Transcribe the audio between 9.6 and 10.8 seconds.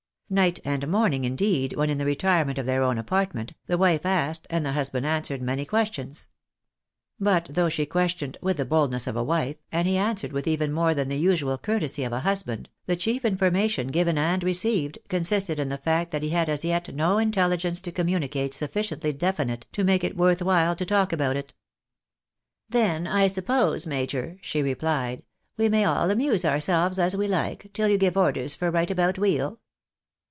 and he answered with even